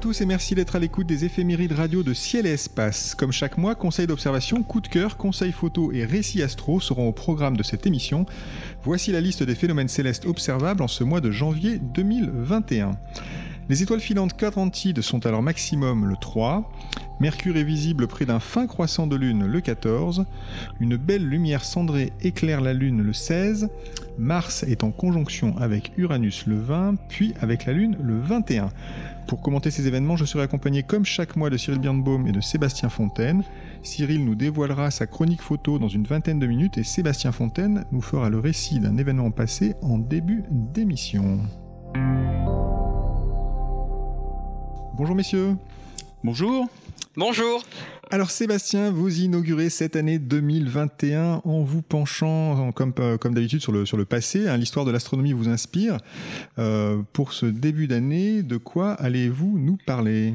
[0.00, 3.14] tous et merci d'être à l'écoute des éphémérides radio de Ciel et Espace.
[3.14, 7.12] Comme chaque mois, conseils d'observation, coup de cœur, conseils photo et récits astro seront au
[7.12, 8.24] programme de cette émission.
[8.82, 12.92] Voici la liste des phénomènes célestes observables en ce mois de janvier 2021.
[13.70, 16.68] Les étoiles filantes quadrantides sont à leur maximum le 3.
[17.20, 20.24] Mercure est visible près d'un fin croissant de lune le 14.
[20.80, 23.68] Une belle lumière cendrée éclaire la lune le 16.
[24.18, 28.70] Mars est en conjonction avec Uranus le 20, puis avec la lune le 21.
[29.28, 32.40] Pour commenter ces événements, je serai accompagné comme chaque mois de Cyril Birnbaum et de
[32.40, 33.44] Sébastien Fontaine.
[33.84, 38.02] Cyril nous dévoilera sa chronique photo dans une vingtaine de minutes et Sébastien Fontaine nous
[38.02, 41.38] fera le récit d'un événement passé en début d'émission.
[45.00, 45.56] Bonjour messieurs.
[46.22, 46.68] Bonjour.
[47.16, 47.62] Bonjour.
[48.10, 53.72] Alors Sébastien, vous inaugurez cette année 2021 en vous penchant, comme, euh, comme d'habitude, sur
[53.72, 54.46] le, sur le passé.
[54.46, 55.96] Hein, L'histoire de l'astronomie vous inspire.
[56.58, 60.34] Euh, pour ce début d'année, de quoi allez-vous nous parler?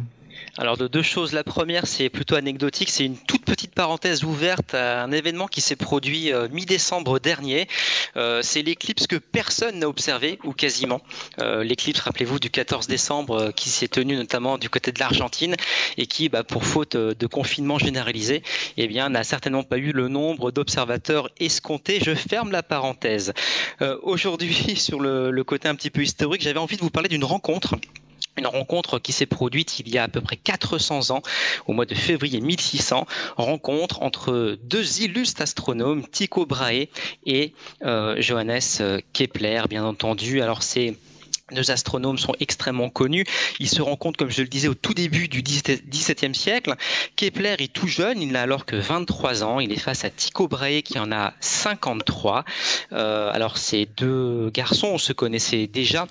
[0.58, 1.34] Alors de deux choses.
[1.34, 2.90] La première, c'est plutôt anecdotique.
[2.90, 7.68] C'est une toute petite parenthèse ouverte à un événement qui s'est produit euh, mi-décembre dernier.
[8.16, 11.02] Euh, c'est l'éclipse que personne n'a observé, ou quasiment.
[11.40, 15.56] Euh, l'éclipse, rappelez-vous, du 14 décembre qui s'est tenue notamment du côté de l'Argentine
[15.98, 18.42] et qui, bah, pour faute de confinement généralisé,
[18.78, 22.00] eh n'a certainement pas eu le nombre d'observateurs escomptés.
[22.04, 23.34] Je ferme la parenthèse.
[24.04, 27.76] Aujourd'hui, sur le côté un petit peu historique, j'avais envie de vous parler d'une rencontre
[28.38, 31.22] une rencontre qui s'est produite il y a à peu près 400 ans,
[31.68, 33.06] au mois de février 1600,
[33.38, 36.88] rencontre entre deux illustres astronomes, Tycho Brahe
[37.26, 37.54] et
[37.84, 38.60] euh, Johannes
[39.14, 40.42] Kepler, bien entendu.
[40.42, 40.96] Alors c'est
[41.52, 43.24] deux astronomes sont extrêmement connus.
[43.60, 46.74] Ils se rencontrent, comme je le disais, au tout début du XVIIe siècle.
[47.16, 49.60] Kepler est tout jeune, il n'a alors que 23 ans.
[49.60, 52.46] Il est face à Tycho Brahe qui en a 53.
[52.94, 56.08] Euh, alors ces deux garçons se connaissaient déjà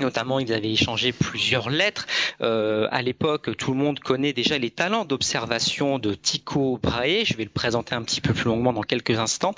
[0.00, 2.06] Notamment, ils avaient échangé plusieurs lettres.
[2.40, 7.24] Euh, à l'époque, tout le monde connaît déjà les talents d'observation de Tycho Brahe.
[7.24, 9.54] Je vais le présenter un petit peu plus longuement dans quelques instants.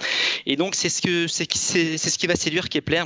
[0.47, 3.05] Et donc, c'est ce c'est ce qui va séduire Kepler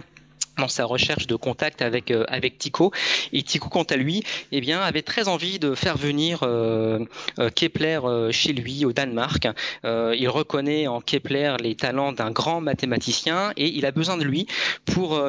[0.59, 2.93] dans sa recherche de contact avec euh, avec Tycho.
[3.33, 4.23] Et Tycho quant à lui
[4.53, 7.05] eh bien avait très envie de faire venir euh,
[7.39, 8.01] euh, Kepler
[8.31, 9.49] chez lui au Danemark.
[9.85, 14.47] Il reconnaît en Kepler les talents d'un grand mathématicien et il a besoin de lui
[14.85, 15.21] pour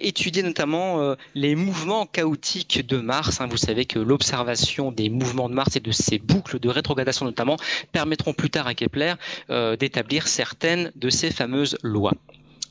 [0.00, 3.40] étudier notamment les mouvements chaotiques de Mars.
[3.40, 3.48] Hein.
[3.50, 7.56] vous savez que l'observation des mouvements de Mars et de ses boucles de rétrogradation notamment
[7.92, 9.14] permettront plus tard à Kepler
[9.78, 12.14] d'établir certaines de ces fameuses lois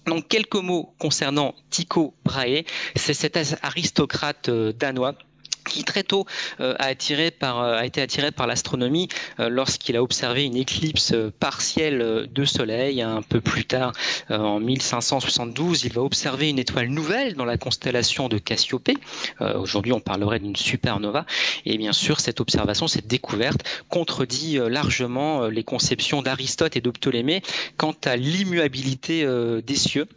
[0.07, 2.63] donc quelques mots concernant Tycho Brahe,
[2.95, 5.15] c'est cet aristocrate euh, danois
[5.67, 6.25] qui très tôt
[6.59, 9.07] euh, euh, a été attiré par l'astronomie
[9.39, 13.01] euh, lorsqu'il a observé une éclipse partielle de Soleil.
[13.01, 13.93] Un peu plus tard,
[14.29, 18.97] en 1572, il va observer une étoile nouvelle dans la constellation de Cassiopée.
[19.39, 21.25] Aujourd'hui, on parlerait d'une supernova.
[21.65, 27.41] Et bien sûr, cette observation, cette découverte, contredit largement les conceptions d'Aristote et de Ptolémée
[27.77, 29.25] quant à l'immuabilité
[29.61, 30.07] des cieux.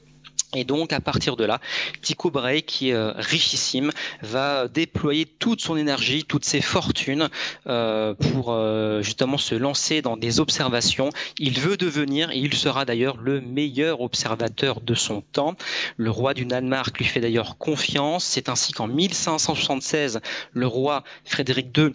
[0.55, 1.61] Et donc, à partir de là,
[2.03, 7.29] Tycho Brahe, qui est euh, richissime, va déployer toute son énergie, toutes ses fortunes
[7.69, 11.11] euh, pour euh, justement se lancer dans des observations.
[11.39, 15.55] Il veut devenir, et il sera d'ailleurs le meilleur observateur de son temps.
[15.97, 18.25] Le roi du Danemark lui fait d'ailleurs confiance.
[18.25, 20.21] C'est ainsi qu'en 1576,
[20.53, 21.95] le roi Frédéric II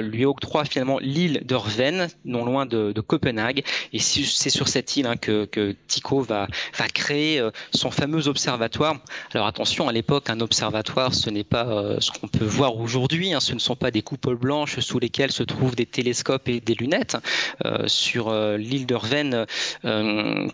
[0.00, 3.62] lui octroie finalement l'île d'Orven, non loin de, Copenhague.
[3.92, 7.42] Et c'est sur cette île hein, que, que Tycho va, va créer
[7.74, 8.96] son fameux observatoire.
[9.34, 13.34] Alors attention, à l'époque, un observatoire, ce n'est pas euh, ce qu'on peut voir aujourd'hui.
[13.34, 13.40] Hein.
[13.40, 16.74] ce ne sont pas des coupoles blanches sous lesquelles se trouvent des télescopes et des
[16.74, 17.16] lunettes.
[17.64, 19.46] Euh, sur euh, l'île de Rven,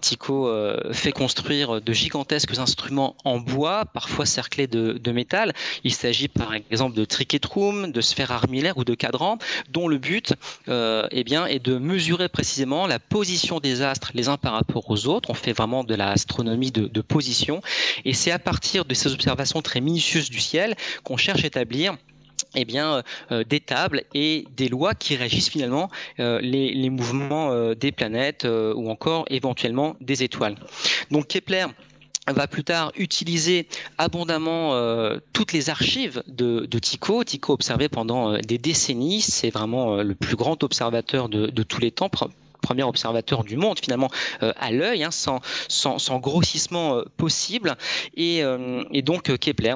[0.00, 0.50] Tycho
[0.92, 5.52] fait construire de gigantesques instruments en bois, parfois cerclés de, métal.
[5.84, 9.38] Il s'agit par exemple de triquetrum, de sphères armillaires ou de cadrans,
[9.70, 10.34] dont le but
[10.68, 15.06] eh bien, est de mesurer précisément la position des astres les uns par rapport aux
[15.06, 15.30] autres.
[15.30, 17.60] On fait vraiment de l'astronomie de position.
[18.04, 20.74] Et c'est à partir de ces observations très minutieuses du ciel
[21.04, 21.96] qu'on cherche à établir
[22.54, 23.04] eh bien,
[23.48, 29.24] des tables et des lois qui régissent finalement les, les, mouvements des planètes ou encore
[29.28, 30.56] éventuellement des étoiles.
[31.12, 31.66] Donc Kepler
[32.32, 33.66] va plus tard utiliser
[33.98, 37.24] abondamment euh, toutes les archives de, Tycho.
[37.24, 41.80] Tycho observé pendant euh, des décennies, c'est vraiment euh, le plus grand observateur de, tous
[41.80, 42.08] les temps
[42.60, 44.10] premier observateur du monde finalement
[44.40, 47.76] à l'œil, hein, sans, grossissement possible.
[48.16, 48.42] Et,
[48.92, 49.74] et donc Kepler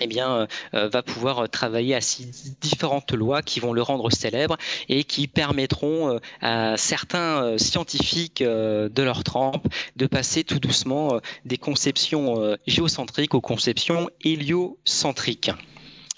[0.00, 4.56] eh euh, euh, va pouvoir travailler à six différentes lois qui vont le rendre célèbre
[4.88, 11.58] et qui permettront euh, à certains scientifiques de leur trempe de passer tout doucement des
[11.58, 15.50] conceptions géocentriques aux conceptions héliocentriques.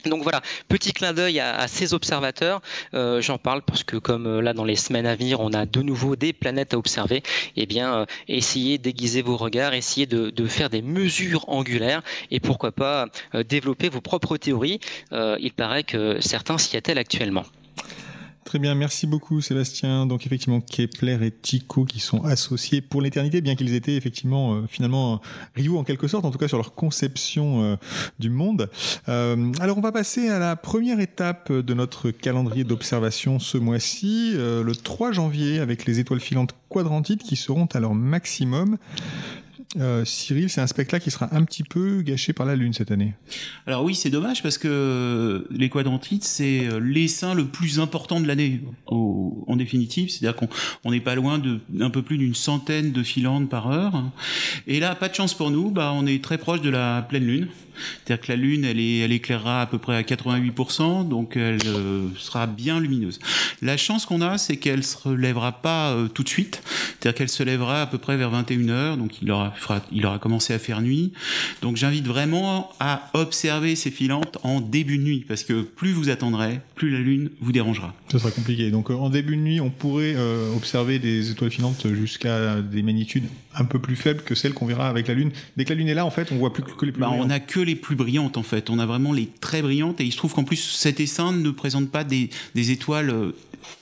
[0.06, 2.60] Donc voilà, petit clin d'œil à, ces observateurs.
[2.94, 5.66] Euh, j'en parle parce que comme euh, là dans les semaines à venir, on a
[5.66, 7.22] de nouveau des planètes à observer.
[7.56, 12.40] Eh bien, euh, essayez d'aiguiser vos regards, essayez de, de, faire des mesures angulaires et
[12.40, 13.06] pourquoi pas
[13.48, 14.80] développer vos propres théories.
[15.12, 17.44] il paraît que certains s'y attellent actuellement.
[18.46, 20.06] Très bien, merci beaucoup Sébastien.
[20.06, 24.62] Donc effectivement Kepler et Tycho qui sont associés pour l'éternité, bien qu'ils étaient effectivement euh,
[24.68, 25.20] finalement
[25.56, 27.76] rivaux en quelque sorte, en tout cas sur leur conception euh,
[28.20, 28.70] du monde.
[29.08, 34.34] Euh, alors on va passer à la première étape de notre calendrier d'observation ce mois-ci,
[34.36, 38.78] le 3 janvier avec les étoiles filantes quadrantides qui seront à leur maximum.
[39.78, 42.90] Euh, Cyril, c'est un spectacle qui sera un petit peu gâché par la Lune cette
[42.90, 43.14] année.
[43.66, 48.26] Alors oui, c'est dommage parce que les quadrantites, c'est euh, l'essaim le plus important de
[48.26, 50.10] l'année, en définitive.
[50.10, 54.04] C'est-à-dire qu'on n'est pas loin d'un peu plus d'une centaine de filantes par heure.
[54.66, 57.24] Et là, pas de chance pour nous, bah, on est très proche de la pleine
[57.24, 57.48] Lune.
[58.04, 61.58] C'est-à-dire que la Lune, elle, est, elle éclairera à peu près à 88%, donc elle
[61.66, 63.18] euh, sera bien lumineuse.
[63.62, 66.62] La chance qu'on a, c'est qu'elle se relèvera pas euh, tout de suite.
[66.66, 69.54] C'est-à-dire qu'elle se lèvera à peu près vers 21h, donc il aura,
[69.92, 71.12] il aura commencé à faire nuit.
[71.62, 76.10] Donc j'invite vraiment à observer ces filantes en début de nuit, parce que plus vous
[76.10, 77.94] attendrez, plus la Lune vous dérangera.
[78.10, 78.70] Ce sera compliqué.
[78.70, 80.16] Donc euh, en début de nuit, on pourrait
[80.54, 83.24] observer des étoiles filantes jusqu'à des magnitudes
[83.58, 85.30] un peu plus faibles que celles qu'on verra avec la Lune.
[85.56, 87.10] Dès que la Lune est là, en fait, on voit plus que les plus bah,
[87.12, 88.70] On a que les plus brillantes en fait.
[88.70, 91.50] On a vraiment les très brillantes et il se trouve qu'en plus cet essaim ne
[91.50, 93.32] présente pas des, des étoiles euh,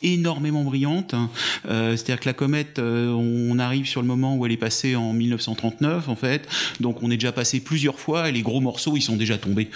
[0.03, 1.15] énormément brillante.
[1.15, 1.31] Hein.
[1.69, 4.97] Euh, c'est-à-dire que la comète, euh, on arrive sur le moment où elle est passée
[4.97, 6.49] en 1939, en fait.
[6.81, 9.71] Donc on est déjà passé plusieurs fois et les gros morceaux, ils sont déjà tombés.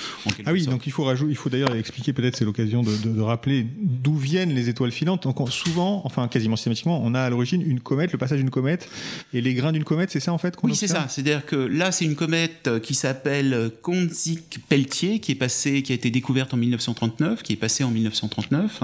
[0.44, 3.66] ah oui, donc il faut rajouter, il faut d'ailleurs expliquer, peut-être c'est l'occasion de, rappeler
[3.81, 5.25] d'où viennent les étoiles filantes.
[5.25, 8.88] Donc souvent, enfin quasiment systématiquement, on a à l'origine une comète, le passage d'une comète
[9.32, 11.06] et les grains d'une comète, c'est ça en fait Oui, c'est ça.
[11.08, 16.10] C'est-à-dire que là, c'est une comète qui s'appelle Konzik-Pelletier, qui est passée, qui a été
[16.10, 18.80] découverte en 1939, qui est passée en 1939.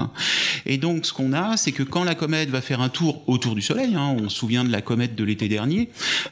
[0.65, 3.61] Et donc, qu'on a, c'est que quand la comète va faire un tour autour du
[3.61, 5.89] Soleil, hein, on se souvient de la comète de l'été dernier,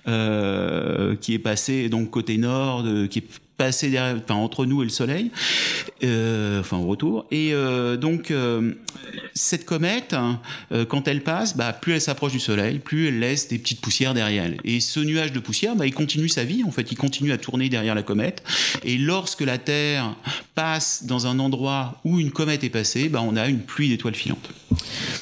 [0.08, 4.86] euh, qui est passée donc côté nord, qui est passé derrière, enfin, entre nous et
[4.86, 5.32] le Soleil,
[6.04, 7.26] euh, enfin au retour.
[7.32, 8.74] Et euh, donc euh,
[9.34, 10.40] cette comète, hein,
[10.90, 14.14] quand elle passe, bah, plus elle s'approche du Soleil, plus elle laisse des petites poussières
[14.14, 14.58] derrière elle.
[14.64, 16.64] Et ce nuage de poussière, bah, il continue sa vie.
[16.64, 18.44] En fait, il continue à tourner derrière la comète.
[18.84, 20.16] Et lorsque la Terre
[20.56, 24.16] passe dans un endroit où une comète est passée, bah, on a une pluie d'étoiles
[24.16, 24.50] filantes.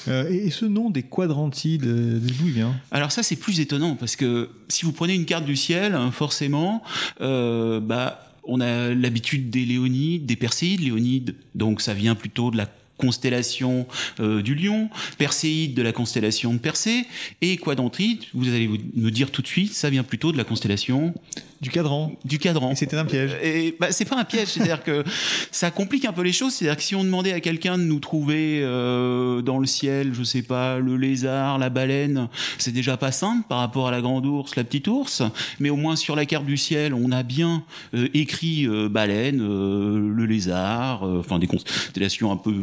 [0.08, 2.74] et ce nom des quadrantides, d'où il vient?
[2.92, 6.12] Alors ça, c'est plus étonnant parce que si vous prenez une carte du ciel, hein,
[6.12, 6.82] forcément,
[7.20, 10.82] bah on a l'habitude des Léonides, des Perséides.
[10.82, 12.68] Léonides, donc ça vient plutôt de la
[12.98, 13.88] constellation
[14.20, 17.06] euh, du lion, Perséide de la constellation de Persée,
[17.42, 21.14] et Quadantride, vous allez me dire tout de suite, ça vient plutôt de la constellation
[21.62, 22.12] du cadran.
[22.26, 22.72] Du cadran.
[22.72, 23.38] Et c'était un piège.
[23.44, 25.04] Et bah, c'est pas un piège, c'est-à-dire que
[25.52, 26.54] ça complique un peu les choses.
[26.54, 30.24] C'est-à-dire que si on demandait à quelqu'un de nous trouver euh, dans le ciel, je
[30.24, 34.26] sais pas, le lézard, la baleine, c'est déjà pas simple par rapport à la grande
[34.26, 35.22] ours, la petite ours.
[35.60, 37.64] Mais au moins sur la carte du ciel, on a bien
[37.94, 42.56] euh, écrit euh, baleine, le lézard, enfin des constellations un peu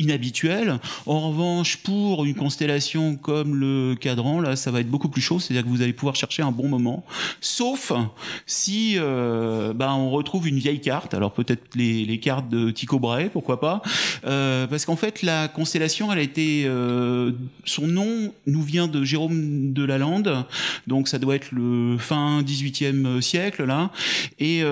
[0.00, 0.78] inhabituelles.
[1.06, 5.38] En revanche, pour une constellation comme le cadran, là, ça va être beaucoup plus chaud.
[5.38, 7.04] C'est-à-dire que vous allez pouvoir chercher un bon moment.
[7.40, 7.92] Sauf
[8.46, 13.30] si euh, bah, on retrouve une vieille carte, alors peut-être les, cartes de Tycho Brahe,
[13.30, 13.82] pourquoi pas,
[14.26, 17.32] euh, parce qu'en fait la constellation, elle a été, euh,
[17.64, 20.44] son nom nous vient de Jérôme de Lalande,
[20.86, 23.90] donc ça doit être le fin 18e siècle là,
[24.38, 24.62] et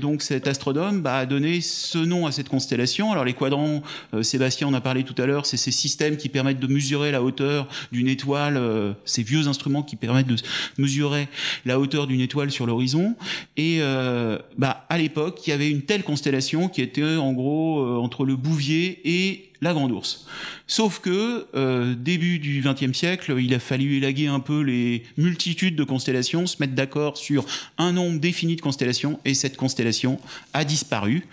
[0.00, 3.12] donc cet astronome bah, a donné ce nom à cette constellation.
[3.12, 3.82] Alors les quadrants,
[4.22, 7.22] Sébastien en a parlé tout à l'heure, c'est ces systèmes qui permettent de mesurer la
[7.22, 8.60] hauteur d'une étoile,
[9.04, 10.36] ces vieux instruments qui permettent de
[10.78, 11.28] mesurer
[11.64, 13.14] la hauteur d'une étoile sur l'horizon.
[13.56, 17.80] Et euh, bah, à l'époque, il y avait une telle constellation qui était en gros
[17.80, 20.26] euh, entre le Bouvier et la grande ours.
[20.66, 25.76] Sauf que euh, début du XXe siècle, il a fallu élaguer un peu les multitudes
[25.76, 27.44] de constellations, se mettre d'accord sur
[27.78, 30.20] un nombre défini de constellations, et cette constellation
[30.52, 31.26] a disparu.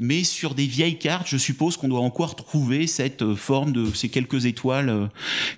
[0.00, 3.92] Mais sur des vieilles cartes, je suppose qu'on doit encore trouver cette euh, forme de
[3.94, 5.06] ces quelques étoiles euh,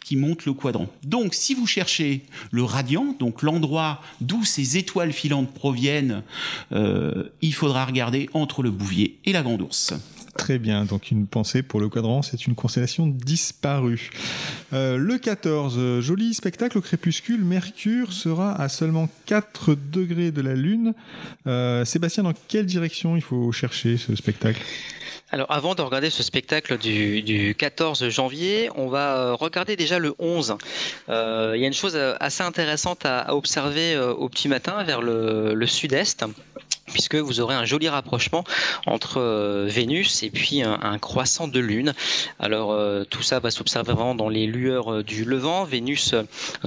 [0.04, 0.88] qui montent le quadrant.
[1.04, 6.22] Donc, si vous cherchez le radiant, donc l'endroit d'où ces étoiles filantes proviennent,
[6.70, 9.94] il faudra regarder entre le Bouvier et la Grande Ourse.
[10.40, 14.11] Très bien, donc une pensée pour le quadrant, c'est une constellation disparue.
[14.73, 20.40] Euh, le 14, euh, joli spectacle au crépuscule, Mercure sera à seulement 4 degrés de
[20.40, 20.94] la Lune.
[21.47, 24.62] Euh, Sébastien, dans quelle direction il faut chercher ce spectacle?
[25.30, 30.56] Alors avant de regarder ce spectacle du, 14 janvier, on va regarder déjà le 11.
[31.09, 36.25] il y a une chose assez intéressante à, observer au petit matin vers le sud-est
[36.92, 38.44] puisque vous aurez un joli rapprochement
[38.87, 41.94] entre euh, Vénus et puis un, croissant de Lune.
[42.38, 45.64] Alors euh, tout ça va s'observer vraiment dans les lueurs euh, du levant.
[45.64, 46.14] Vénus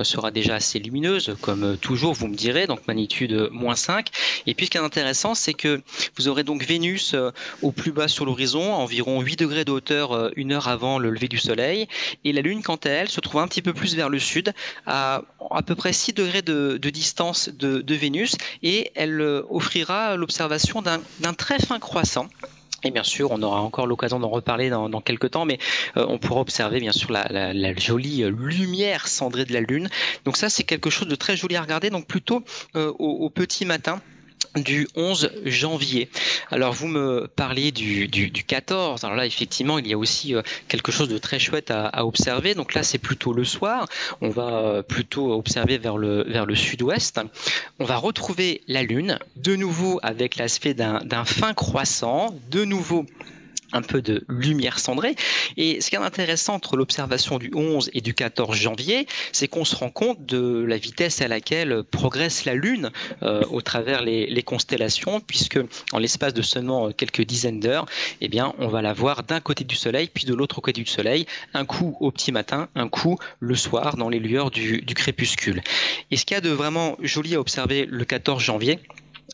[0.04, 4.10] sera déjà assez lumineuse, comme toujours, vous me direz, donc magnitude moins 5.
[4.48, 5.82] Et puis ce qui est intéressant, c'est que
[6.18, 7.16] vous aurez donc Vénus
[7.62, 11.28] au plus bas sur l'horizon, environ 8 degrés de hauteur une heure avant le lever
[11.28, 11.88] du Soleil,
[12.24, 14.54] et la Lune, quant à elle, se trouve un petit peu plus vers le sud,
[14.86, 20.82] à à peu près 6 degrés de, distance de, de Vénus, et elle offrira l'observation
[20.82, 22.28] d'un très fin croissant.
[22.86, 25.58] Et bien sûr, on aura encore l'occasion d'en reparler dans, quelques temps, mais
[25.96, 29.90] euh, on pourra observer bien sûr la, jolie lumière cendrée de la Lune.
[30.26, 32.44] Donc ça, c'est quelque chose de très joli à regarder, donc plutôt
[32.76, 34.02] euh, au, petit matin
[34.56, 36.10] du 11 janvier.
[36.52, 39.04] Alors vous me parliez du, du, 14.
[39.04, 42.56] Alors là effectivement il y a aussi euh, quelque chose de très chouette à, observer.
[42.56, 43.88] Donc là c'est plutôt le soir.
[44.22, 47.20] On va euh, plutôt observer vers le, vers le sud-ouest.
[47.80, 52.36] On va retrouver la Lune de nouveau avec l'aspect d'un fin croissant.
[52.52, 53.06] De nouveau
[53.74, 55.16] un peu de lumière cendrée.
[55.58, 59.66] Et ce qui est intéressant entre l'observation du 11 et du 14 janvier, c'est qu'on
[59.66, 62.92] se rend compte de la vitesse à laquelle progresse la Lune
[63.24, 65.60] euh, au travers les, constellations, puisque
[65.94, 67.86] en l'espace de seulement quelques dizaines d'heures,
[68.20, 70.90] eh bien, on va la voir d'un côté du Soleil, puis de l'autre côté du
[70.90, 74.94] Soleil, un coup au petit matin, un coup le soir, dans les lueurs du, du
[74.94, 75.64] crépuscule.
[76.12, 78.80] Et ce qu'il y a de vraiment joli à observer le 14 janvier,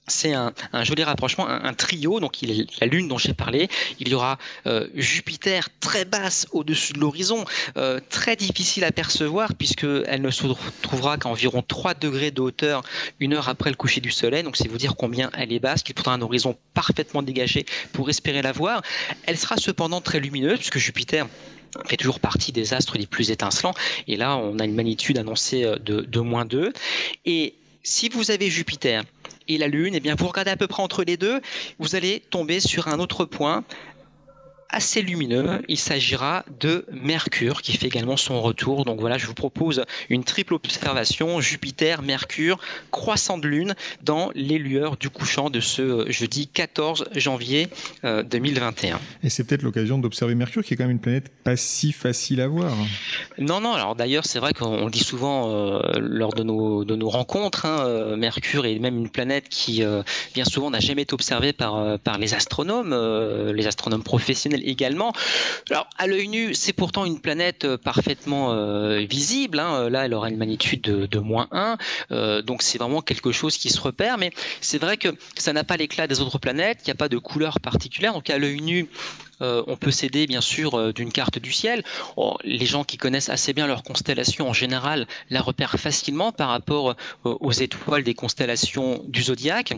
[0.10, 2.20] c'est un, joli rapprochement, un, trio.
[2.20, 2.38] Donc,
[2.80, 3.70] la Lune dont j'ai parlé.
[4.00, 4.38] Il y aura
[4.68, 7.46] euh, Jupiter très basse au-dessus de l'horizon,
[7.78, 10.48] euh, très difficile à percevoir puisqu'elle ne se
[10.82, 12.84] trouvera qu'à environ 3 degrés de hauteur
[13.20, 14.44] une heure après le coucher du Soleil.
[14.44, 18.10] Donc, c'est vous dire combien elle est basse, qu'il faudra un horizon parfaitement dégagé pour
[18.10, 18.82] espérer la voir.
[19.26, 21.28] Elle sera cependant très lumineuse puisque Jupiter
[21.86, 23.74] fait toujours partie des astres les plus étincelants.
[24.08, 26.74] Et là, on a une magnitude annoncée euh, de, de moins 2.
[27.26, 29.04] Et si vous avez Jupiter
[29.50, 31.42] et la Lune, eh bien vous regardez à peu près entre les deux,
[31.80, 33.64] vous allez tomber sur un autre point
[34.70, 35.62] assez lumineux.
[35.68, 38.86] Il s'agira de Mercure qui fait également son retour.
[38.86, 42.60] Donc voilà, je vous propose une triple observation Jupiter, Mercure,
[42.92, 47.68] croissant de lune dans les lueurs du couchant de ce jeudi 14 janvier
[48.04, 48.96] 2021.
[48.96, 51.92] Euh, Et c'est peut-être l'occasion d'observer Mercure qui est quand même une planète pas si
[51.92, 52.72] facile à voir.
[53.38, 56.96] Non, non, alors d'ailleurs c'est vrai qu'on le dit souvent euh, lors de nos, de
[56.96, 59.84] nos rencontres, hein, euh, Mercure est même une planète qui
[60.34, 62.94] bien souvent n'a jamais été observée par, par les astronomes,
[63.54, 65.14] les astronomes professionnels également.
[65.70, 69.60] Alors, à l'œil nu, c'est pourtant une planète euh, parfaitement euh, visible.
[69.60, 69.90] Hein.
[69.90, 71.78] Là, elle aura une magnitude de, moins 1.
[72.12, 74.18] Euh, donc, c'est vraiment quelque chose qui se repère.
[74.18, 76.80] Mais c'est vrai que ça n'a pas l'éclat des autres planètes.
[76.84, 78.14] Il n'y a pas de couleur particulière.
[78.14, 78.88] Donc, à l'œil nu,
[79.42, 81.86] on peut s'aider bien sûr d'une carte du ciel.
[82.18, 86.50] Oh, les gens qui connaissent assez bien leur constellation en général la repèrent facilement par
[86.50, 89.76] rapport aux étoiles des constellations du zodiaque.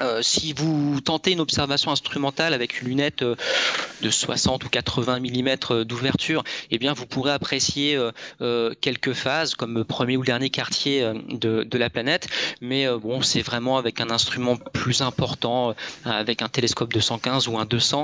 [0.00, 3.34] Euh, si vous tentez une observation instrumentale avec une lunette euh,
[4.00, 7.98] de 60 ou 80 mm euh, d'ouverture, eh bien vous pourrez apprécier
[8.80, 12.28] quelques phases comme premier ou dernier quartier de, la planète.
[12.60, 15.74] Mais bon, c'est vraiment avec un instrument plus important,
[16.04, 18.02] avec un télescope de 115 ou un 200,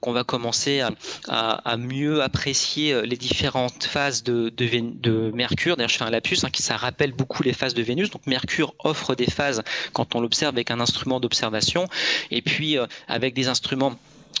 [0.00, 0.82] qu'on va commencer
[1.28, 5.76] à, mieux apprécier les différentes phases de Mercure.
[5.76, 8.10] D'ailleurs, je fais un lapsus hein, qui ça rappelle beaucoup les phases de Vénus.
[8.10, 11.27] Donc Mercure offre des phases quand on l'observe avec un instrument de
[12.30, 13.94] et puis euh, avec des instruments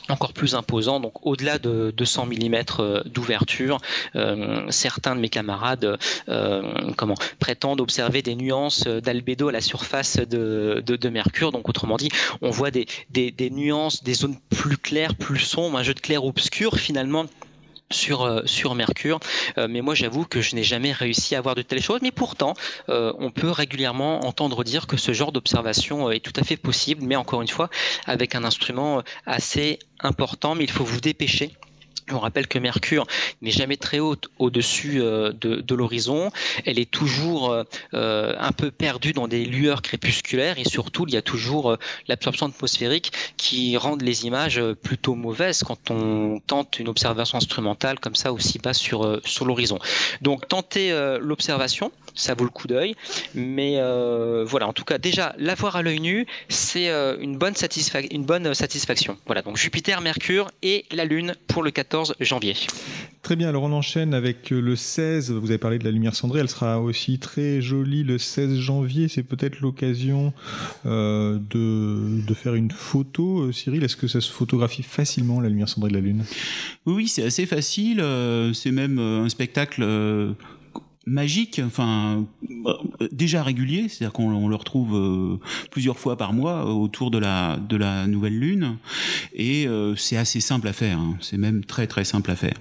[0.08, 3.78] encore plus imposants, donc au-delà de 200 mm euh, d'ouverture.
[4.16, 5.98] Euh, certains de mes camarades
[7.38, 11.52] prétendent observer des nuances d'albédo à la surface de, Mercure.
[11.52, 12.10] Donc autrement dit,
[12.42, 16.00] on voit des, des, des, nuances, des zones plus claires, plus sombres, un jeu de
[16.00, 17.26] clair-obscur finalement
[17.90, 19.20] sur, euh, sur Mercure.
[19.56, 22.00] Euh, mais moi, j'avoue que je n'ai jamais réussi à voir de telles choses.
[22.02, 22.54] Mais pourtant,
[22.88, 27.02] euh, on peut régulièrement entendre dire que ce genre d'observation est tout à fait possible,
[27.04, 27.70] mais encore une fois,
[28.06, 30.54] avec un instrument assez important.
[30.54, 31.52] Mais il faut vous dépêcher
[32.12, 33.06] On rappelle que Mercure
[33.42, 36.30] n'est jamais très haute au-dessus euh, de, l'horizon.
[36.64, 37.62] Elle est toujours euh,
[37.94, 41.76] euh, un peu perdue dans des lueurs crépusculaires et surtout il y a toujours
[42.08, 48.14] l'absorption atmosphérique qui rend les images plutôt mauvaises quand on tente une observation instrumentale comme
[48.14, 49.78] ça aussi bas sur, l'horizon.
[50.20, 52.94] Donc tenter l'observation, ça vaut le coup d'œil.
[53.34, 53.76] Mais
[54.44, 57.54] voilà, en tout cas déjà l'avoir à l'œil nu, c'est une, bonne
[58.10, 59.16] une bonne satisfaction.
[59.26, 62.54] Voilà, donc Jupiter, Mercure et la Lune pour le 14 janvier.
[63.22, 65.32] Très bien, alors on enchaîne avec euh, le 16.
[65.32, 69.08] Vous avez parlé de la lumière cendrée, elle sera aussi très jolie le 16 janvier.
[69.08, 70.32] C'est peut-être l'occasion
[70.86, 73.40] euh, de, faire une photo.
[73.40, 76.24] Euh, Cyril, est-ce que ça se photographie facilement la lumière cendrée de la Lune?
[76.86, 78.02] Oui, c'est assez facile.
[78.54, 79.84] c'est même un spectacle
[81.08, 82.26] magique, enfin
[83.10, 88.06] déjà régulier, c'est-à-dire qu'on le retrouve euh, plusieurs fois par mois euh, autour de la
[88.06, 88.76] nouvelle lune,
[89.34, 90.98] et euh, c'est assez simple à faire.
[90.98, 91.16] Hein.
[91.20, 92.54] c'est même très très simple à faire.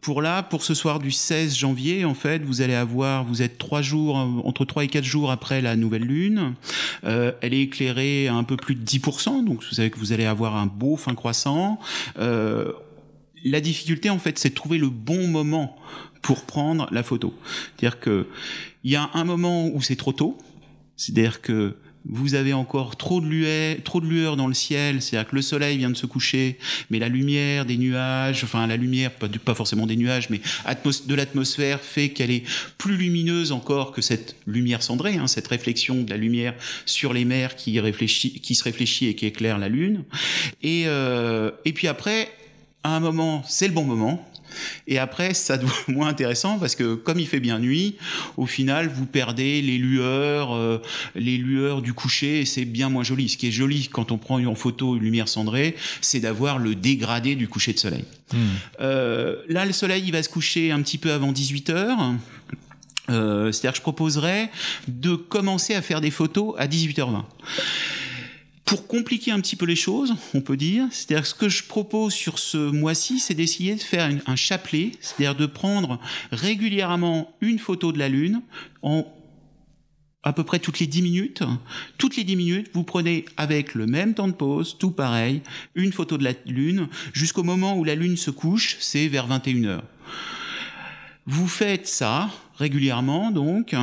[0.00, 3.58] pour là, pour ce soir du 16 janvier, en fait, vous allez avoir, vous êtes
[3.58, 6.54] trois jours, entre trois et quatre jours après la nouvelle lune.
[7.02, 10.26] elle est éclairée à un peu plus de 10%, donc vous savez que vous allez
[10.26, 11.78] avoir un beau fin croissant.
[13.44, 15.76] La difficulté, en fait, c'est de trouver le bon moment
[16.22, 17.34] pour prendre la photo.
[17.76, 18.26] C'est-à-dire que
[18.84, 20.38] il y a un moment où c'est trop tôt,
[20.96, 25.28] c'est-à-dire que vous avez encore trop de lueur, trop de lueur dans le ciel, c'est-à-dire
[25.28, 26.58] que le soleil vient de se coucher,
[26.90, 31.80] mais la lumière des nuages, enfin la lumière, pas, forcément des nuages, mais de l'atmosphère
[31.80, 32.44] fait qu'elle est
[32.78, 36.54] plus lumineuse encore que cette lumière cendrée, hein, cette réflexion de la lumière
[36.86, 37.80] sur les mers qui,
[38.42, 40.04] qui se réfléchit et qui éclaire la lune.
[40.62, 42.30] Et, euh, et puis après,
[42.88, 44.28] à un moment, c'est le bon moment,
[44.86, 47.96] et après, ça devient moins intéressant parce que comme il fait bien nuit,
[48.36, 50.80] au final, vous perdez les lueurs, euh,
[51.14, 53.28] les lueurs du coucher et c'est bien moins joli.
[53.28, 56.74] Ce qui est joli quand on prend en photo une lumière cendrée, c'est d'avoir le
[56.74, 58.04] dégradé du coucher de soleil.
[58.32, 58.38] Hmm.
[58.80, 62.14] Euh, là, le soleil, il va se coucher un petit peu avant 18 heures.
[63.10, 64.50] Euh, c'est-à-dire que je proposerais
[64.86, 67.24] de commencer à faire des photos à 18h20
[68.68, 72.12] pour compliquer un petit peu les choses, on peut dire, c'est-à-dire ce que je propose
[72.12, 75.98] sur ce mois-ci, c'est d'essayer de faire un chapelet, c'est-à-dire de prendre
[76.32, 78.42] régulièrement une photo de la Lune
[78.82, 79.06] en
[80.22, 81.42] à peu près toutes les 10 minutes.
[81.96, 85.40] Toutes les 10 minutes, vous prenez avec le même temps de pause, tout pareil,
[85.74, 89.80] une photo de la Lune, jusqu'au moment où la Lune se couche, c'est vers 21h.
[91.30, 93.76] Vous faites ça régulièrement, donc,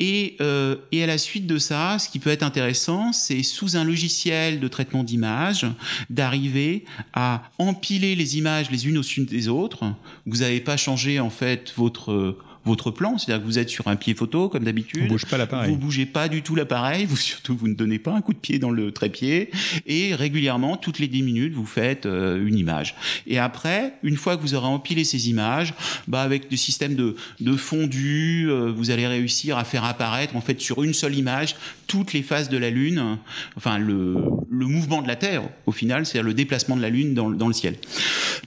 [0.00, 3.76] et, euh, et à la suite de ça, ce qui peut être intéressant, c'est sous
[3.76, 5.66] un logiciel de traitement d'images,
[6.10, 9.84] d'arriver à empiler les images les unes au-dessus des autres.
[10.26, 13.96] Vous n'avez pas changé en fait votre votre plan, c'est-à-dire que vous êtes sur un
[13.96, 15.02] pied photo comme d'habitude.
[15.02, 15.70] Vous bougez pas l'appareil.
[15.70, 18.38] Vous bougez pas du tout l'appareil, vous surtout vous ne donnez pas un coup de
[18.38, 19.50] pied dans le trépied
[19.86, 22.94] et régulièrement toutes les 10 minutes vous faites euh, une image.
[23.26, 25.74] Et après, une fois que vous aurez empilé ces images,
[26.06, 30.40] bah avec des systèmes de, de fondu, euh, vous allez réussir à faire apparaître en
[30.40, 31.56] fait sur une seule image
[31.90, 33.18] toutes les phases de la Lune,
[33.56, 34.14] enfin le,
[34.48, 37.48] le mouvement de la Terre au final, c'est-à-dire le déplacement de la Lune dans, dans
[37.48, 37.74] le ciel.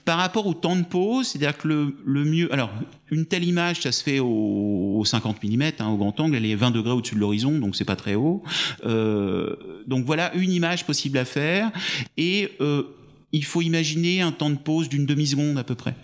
[0.06, 2.70] Par rapport au temps de pause, c'est-à-dire que le, le mieux, alors
[3.10, 6.54] une telle image, ça se fait au, 50 mm, hein, au grand angle, elle est
[6.54, 8.42] 20 degrés au-dessus de l'horizon, donc c'est pas très haut.
[8.86, 9.54] Euh,
[9.86, 11.70] donc voilà une image possible à faire,
[12.16, 12.84] et euh,
[13.32, 15.94] il faut imaginer un temps de pause d'une demi-seconde à peu près.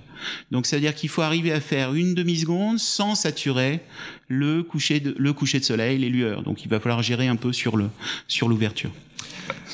[0.50, 3.80] Donc c'est à dire qu'il faut arriver à faire une demi-seconde sans saturer
[4.28, 6.42] le coucher de, le coucher de soleil, les lueurs.
[6.42, 8.90] Donc il va falloir gérer un peu sur l'ouverture.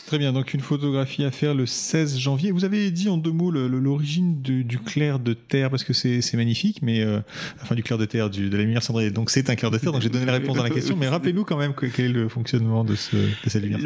[0.07, 2.53] Très bien, donc une photographie à faire le 16 janvier.
[2.53, 6.79] Vous avez dit en deux mots l'origine du, clair de terre, parce que c'est magnifique,
[6.81, 7.19] mais euh,
[7.61, 9.11] enfin du clair de terre, du, de la lumière cendrée.
[9.11, 11.09] Donc c'est un clair de terre, donc j'ai donné la réponse à la question, mais
[11.09, 13.81] rappelez-nous quand même quel est le fonctionnement de, ce, de cette lumière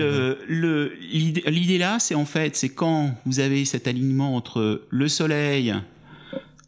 [0.46, 5.74] L'idée là, c'est en fait, c'est quand vous avez cet alignement entre le Soleil,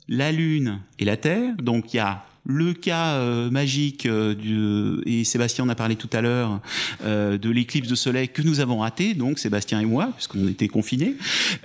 [0.09, 5.25] la Lune et la Terre, donc il y a le cas euh, magique euh, et
[5.25, 6.61] Sébastien en a parlé tout à l'heure
[7.05, 10.69] euh, de l'éclipse de soleil que nous avons raté, donc Sébastien et moi, puisqu'on était
[10.69, 11.15] confinés.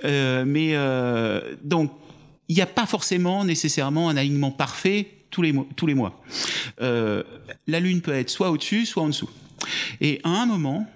[0.04, 0.74] mais
[1.64, 1.92] donc
[2.48, 5.66] il n'y a pas forcément nécessairement un alignement parfait tous les mois.
[5.76, 6.22] Tous les mois.
[6.80, 9.30] la Lune peut être soit au-dessus, soit en dessous.
[10.00, 10.86] Et à un moment,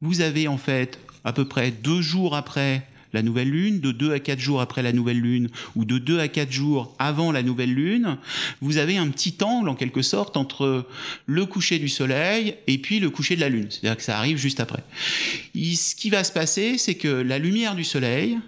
[0.00, 4.12] vous avez en fait à peu près deux jours après la nouvelle lune, de 2
[4.12, 7.42] à 4 jours après la nouvelle lune, ou de 2 à 4 jours avant la
[7.42, 8.18] nouvelle lune,
[8.60, 10.86] vous avez un petit angle en quelque sorte entre
[11.24, 13.68] le coucher du soleil et puis le coucher de la lune.
[13.70, 14.84] C'est-à-dire que ça arrive juste après.
[15.54, 18.38] ce qui va se passer, c'est que la lumière du soleil,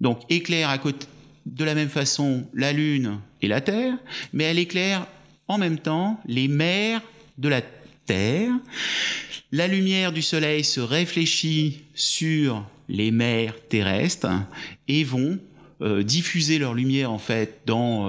[0.00, 1.06] donc éclaire à côté,
[1.46, 3.94] de la même façon la lune et la terre,
[4.32, 5.06] mais elle éclaire
[5.46, 7.00] en même temps les mers
[7.38, 7.62] de la
[8.04, 8.50] terre.
[9.52, 14.28] La lumière du soleil se réfléchit sur les mers terrestres
[14.88, 15.38] et vont
[15.82, 18.08] euh, diffuser leur lumière en fait dans,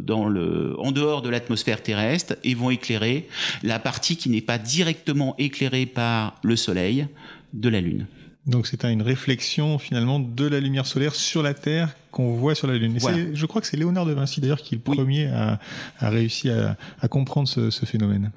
[0.00, 3.28] dans le, en dehors de l'atmosphère terrestre et vont éclairer
[3.62, 7.08] la partie qui n'est pas directement éclairée par le Soleil
[7.52, 8.06] de la Lune.
[8.46, 12.66] Donc c'est une réflexion finalement de la lumière solaire sur la Terre qu'on voit sur
[12.66, 12.98] la Lune.
[13.34, 15.58] Je crois que c'est Léonard de Vinci d'ailleurs qui est le premier à,
[16.00, 18.30] à réussir à, comprendre ce, phénomène.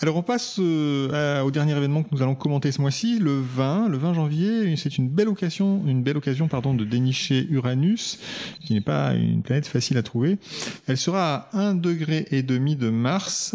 [0.00, 3.88] Alors on passe euh, au dernier événement que nous allons commenter ce mois-ci, le 20,
[3.90, 4.74] le 20 janvier.
[4.76, 8.18] C'est une belle occasion, une belle occasion pardon, de dénicher Uranus,
[8.62, 10.38] qui n'est pas une planète facile à trouver.
[10.86, 13.54] Elle sera à 1 degré et demi de Mars.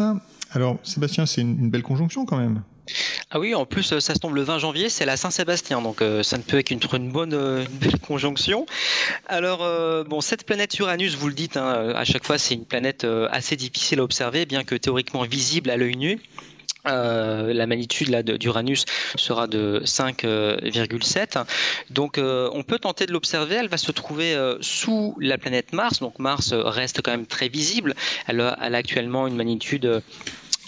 [0.52, 2.62] Alors Sébastien, c'est une belle conjonction quand même.
[3.30, 6.22] Ah oui, en plus, ça se tombe le 20 janvier, c'est la Saint-Sébastien, donc euh,
[6.22, 8.66] ça ne peut être qu'une bonne euh, belle conjonction.
[9.28, 12.64] Alors, euh, bon, cette planète Uranus, vous le dites, hein, à chaque fois, c'est une
[12.64, 16.20] planète assez difficile à observer, bien que théoriquement visible à l'œil nu.
[16.84, 18.84] la magnitude d'Uranus
[19.16, 21.44] sera de 5,7.
[21.90, 23.56] Donc on peut tenter de l'observer.
[23.56, 26.00] Elle va se trouver sous la planète Mars.
[26.00, 27.94] Donc Mars reste quand même très visible.
[28.26, 30.02] Elle a actuellement une magnitude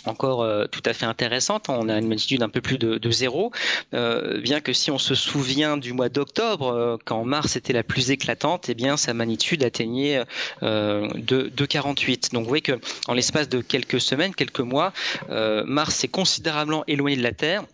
[0.07, 1.69] encore euh, tout à fait intéressante.
[1.69, 3.53] On a une magnitude un peu plus de, zéro,
[3.95, 7.83] euh, bien que si on se souvient du mois d'octobre, euh, quand Mars était la
[7.83, 10.23] plus éclatante, eh bien sa magnitude atteignait
[10.63, 12.31] de, 48.
[12.33, 14.93] Donc vous voyez que en l'espace de quelques semaines, quelques mois,
[15.29, 17.65] Mars s'est considérablement éloigné de la Terre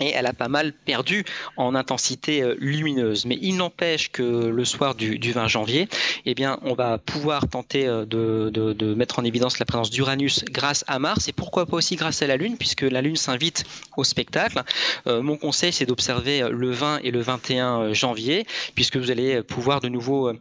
[0.00, 1.24] et elle a pas mal perdu
[1.56, 3.24] en intensité lumineuse.
[3.26, 5.88] Mais il n'empêche que le soir du, 20 janvier,
[6.26, 10.84] eh bien, on va pouvoir tenter euh, de, mettre en évidence la présence d'Uranus grâce
[10.86, 13.64] à Mars et pourquoi aussi grâce à la Lune, puisque la Lune s'invite
[13.96, 14.62] au spectacle.
[15.06, 19.80] Euh, mon conseil, c'est d'observer le 20 et le 21 janvier, puisque vous allez pouvoir
[19.80, 20.32] de nouveau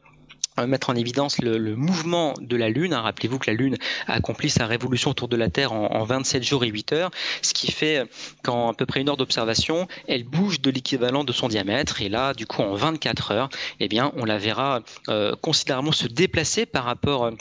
[0.68, 2.94] mettre en évidence le, mouvement de la Lune.
[2.94, 6.44] Hein, rappelez-vous que la Lune a accompli sa révolution autour de la Terre en, 27
[6.44, 8.04] jours et 8 heures, ce qui fait
[8.44, 12.02] qu'en à peu près une heure d'observation, elle bouge de l'équivalent de son diamètre.
[12.02, 16.08] Et là, du coup, en 24 heures, eh bien, on la verra euh, considérablement se
[16.08, 17.32] déplacer par rapport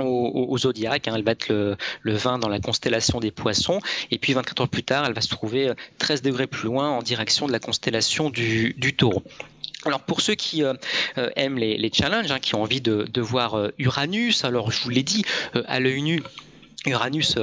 [0.00, 1.08] euh, au, zodiaque.
[1.08, 1.14] Hein.
[1.16, 3.80] Elle va être le, 20 dans la constellation des poissons.
[4.10, 7.02] Et puis 24 heures plus tard, elle va se trouver 13 degrés plus loin en
[7.02, 9.22] direction de la constellation du taureau.
[9.84, 10.74] Alors pour ceux qui euh,
[11.18, 14.90] euh, aiment les, challenges, hein, qui ont envie de, voir euh, Uranus, alors je vous
[14.90, 15.24] l'ai dit,
[15.66, 16.22] à l'œil nu,
[16.86, 17.38] Uranus,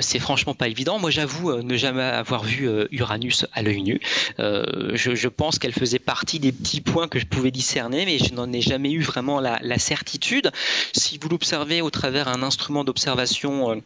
[0.00, 0.98] c'est franchement pas évident.
[0.98, 4.00] Moi, j'avoue ne jamais avoir vu Uranus à l'œil nu.
[4.38, 8.52] Je, pense qu'elle faisait partie des petits points que je pouvais discerner, mais je n'en
[8.52, 10.50] ai jamais eu vraiment la, la certitude.
[10.92, 13.80] Si vous l'observez au travers un instrument d'observation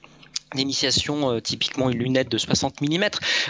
[0.54, 3.04] d'initiation, euh, typiquement une lunette de 60 mm,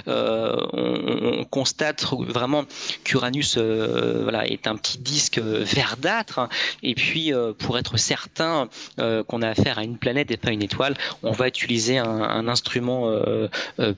[0.09, 2.65] euh, on, constate vraiment
[3.05, 6.49] qu'Uranus euh, voilà, est un petit disque verdâtre.
[6.83, 10.97] Et puis, pour être certain qu'on a affaire à une planète et pas une étoile,
[11.23, 13.11] on va utiliser un, instrument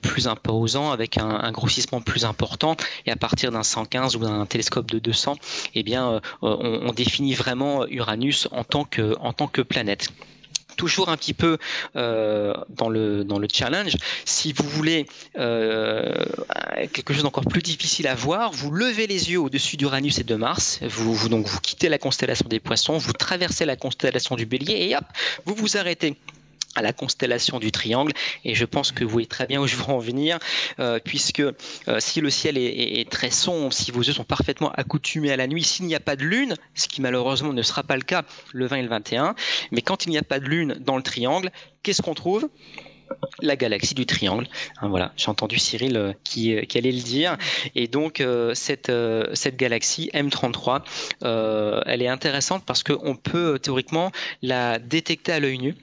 [0.01, 2.75] plus imposant avec un, grossissement plus important.
[3.05, 5.37] Et à partir d'un 115 ou d'un télescope de 200,
[5.75, 10.09] eh bien, on, on définit vraiment Uranus en tant que, en tant que planète
[10.75, 11.57] toujours un petit peu
[11.95, 13.95] euh, dans le challenge.
[14.25, 15.05] Si vous voulez
[15.37, 16.25] euh,
[16.91, 20.35] quelque chose d'encore plus difficile à voir, vous levez les yeux au-dessus d'Uranus et de
[20.35, 20.79] Mars.
[20.81, 24.89] Vous, vous, donc vous quittez la constellation des Poissons, vous traversez la constellation du Bélier
[24.89, 25.05] et hop,
[25.45, 26.15] vous vous arrêtez
[26.75, 29.75] à la constellation du triangle et je pense que vous voyez très bien où je
[29.75, 30.39] veux en venir
[30.79, 31.53] euh, puisque euh,
[31.99, 35.63] si le ciel est, très sombre, si vos yeux sont parfaitement accoutumés à la nuit,
[35.63, 38.65] s'il n'y a pas de lune, ce qui malheureusement ne sera pas le cas le
[38.65, 39.35] 20 et le 21,
[39.71, 41.51] mais quand il n'y a pas de lune dans le triangle,
[41.83, 42.49] qu'est-ce qu'on trouve?
[43.41, 44.47] La galaxie du triangle.
[44.81, 47.37] Hein, voilà, j'ai entendu Cyril euh, qui, allait le dire.
[47.75, 48.91] Et donc cette,
[49.33, 50.81] cette galaxie M33,
[51.85, 55.75] elle est intéressante parce qu'on peut théoriquement la détecter à l'œil nu.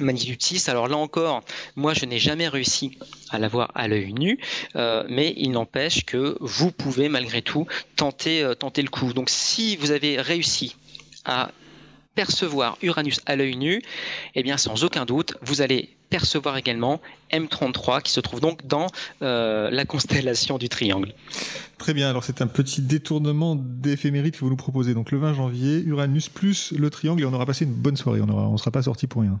[0.00, 0.68] Magnitude 6.
[0.68, 1.42] Alors là encore,
[1.76, 2.98] moi je n'ai jamais réussi
[3.30, 4.38] à la voir à l'œil nu,
[4.76, 9.12] euh, mais il n'empêche que vous pouvez malgré tout tenter, euh, tenter le coup.
[9.12, 10.76] Donc si vous avez réussi
[11.24, 11.50] à
[12.14, 13.82] percevoir Uranus à l'œil nu,
[14.34, 17.00] eh bien sans aucun doute, vous allez percevoir également
[17.32, 18.86] M33 qui se trouve donc dans
[19.22, 21.14] euh, la constellation du triangle.
[21.78, 24.92] Très bien, alors c'est un petit détournement d'éphéméride que vous nous proposez.
[24.92, 28.20] Donc le 20 janvier, Uranus plus le triangle et on aura passé une bonne soirée,
[28.20, 29.40] on ne sera pas sorti pour rien.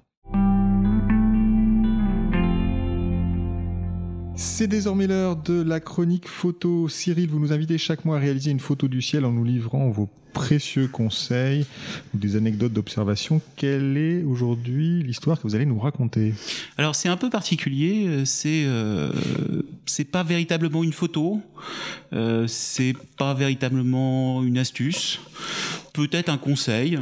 [4.34, 6.88] C'est désormais l'heure de la chronique photo.
[6.88, 9.90] Cyril, vous nous invitez chaque mois à réaliser une photo du ciel en nous livrant
[9.90, 11.66] vos précieux conseils
[12.14, 13.40] ou des anecdotes d'observation.
[13.56, 16.34] Quelle est aujourd'hui l'histoire que vous allez nous raconter?
[16.78, 19.12] Alors c'est un peu particulier, euh, c'est euh,
[19.86, 21.40] c'est pas véritablement une photo,
[22.12, 25.20] euh, c'est pas véritablement une astuce,
[25.92, 26.98] peut-être un conseil.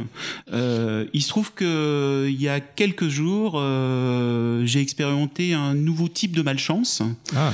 [0.53, 3.61] Euh, il se trouve que il y a quelques jours,
[4.65, 7.01] j'ai expérimenté un nouveau type de malchance.
[7.35, 7.53] Ah.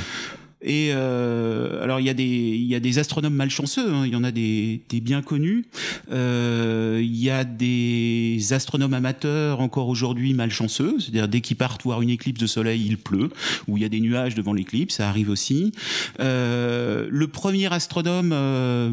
[0.62, 4.04] Et euh, alors il y a des il y a des astronomes malchanceux, hein.
[4.06, 5.66] il y en a des, des bien connus.
[6.12, 12.02] Euh, il y a des astronomes amateurs encore aujourd'hui malchanceux, c'est-à-dire dès qu'ils partent voir
[12.02, 13.30] une éclipse de soleil, il pleut,
[13.68, 15.72] ou il y a des nuages devant l'éclipse, ça arrive aussi.
[16.20, 18.92] Euh, le premier astronome euh,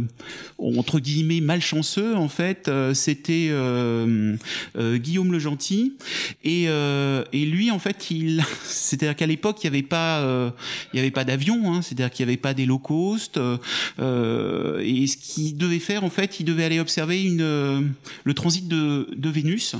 [0.58, 4.36] entre guillemets malchanceux en fait, euh, c'était euh,
[4.76, 5.94] Guillaume le Gentil,
[6.42, 10.52] et, et lui en fait il, c'est-à-dire qu'à l'époque il n'y avait pas
[10.92, 11.82] il y avait pas d'avion Hein.
[11.82, 13.36] c'est-à-dire qu'il n'y avait pas des low cost.
[13.36, 13.56] Euh,
[13.98, 17.80] euh, et ce qu'il devait faire, en fait, il devait aller observer euh,
[18.24, 19.76] le transit de, de Vénus,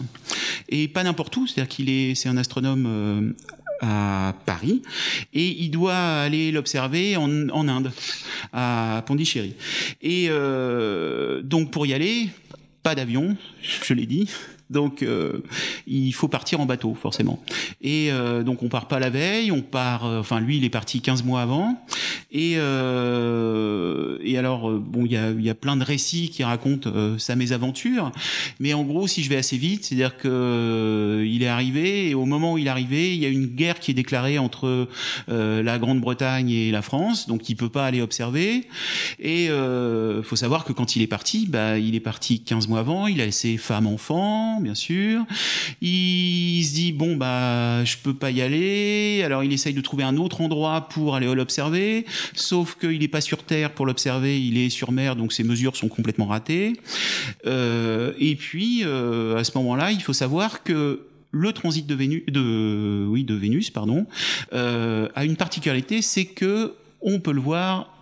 [0.68, 1.46] et pas n'importe où.
[1.46, 3.34] C'est-à-dire qu'il est, c'est un astronome
[3.80, 4.82] à Paris
[5.32, 7.92] et il doit aller l'observer en, en, Inde,
[8.52, 9.54] à Pondichéry.
[10.00, 10.28] Et
[11.42, 12.28] donc pour y aller,
[12.82, 13.36] pas d'avion,
[13.82, 14.28] je l'ai dit,
[14.70, 15.42] donc euh,
[15.86, 17.42] il faut partir en bateau forcément.
[17.80, 20.06] Et euh, donc on part pas la veille, on part.
[20.06, 21.84] Euh, enfin lui il est parti 15 mois avant.
[22.34, 22.54] Et
[24.24, 28.10] et alors bon il y a, y a plein de récits qui racontent sa mésaventure.
[28.58, 32.24] Mais en gros si je vais assez vite, c'est-à-dire que il est arrivé et au
[32.26, 34.88] moment où il est arrivé il y a une guerre qui est déclarée entre
[35.28, 38.66] la Grande-Bretagne et la France, donc il peut pas aller observer.
[39.20, 39.48] Et
[40.24, 43.20] faut savoir que quand il est parti, bah il est parti 15 mois avant, il
[43.20, 45.24] a laissé femme enfant bien sûr.
[45.80, 49.22] Il se dit bon bah je peux pas y aller.
[49.24, 52.04] Alors il essaye de trouver un autre endroit pour aller l'observer.
[52.34, 55.76] Sauf qu'il n'est pas sur Terre pour l'observer, il est sur mer, donc ses mesures
[55.76, 56.74] sont complètement ratées.
[57.46, 62.22] Euh, et puis euh, à ce moment-là, il faut savoir que le transit de Vénus,
[63.08, 64.06] oui, de Vénus pardon,
[64.52, 67.92] euh, a une particularité, c'est que on peut le voir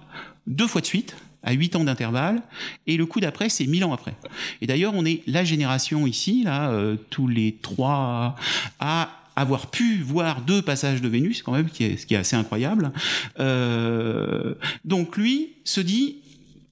[0.46, 2.40] deux fois de suite à 8 ans d'intervalle,
[2.86, 4.14] et le coup d'après, c'est 1000 ans après.
[4.60, 6.72] Et d'ailleurs, on est la génération ici, là,
[7.10, 8.36] tous les trois,
[8.78, 12.92] à avoir pu voir deux passages de Vénus, quand même, ce qui est assez incroyable.
[13.38, 16.16] Euh, donc lui se dit,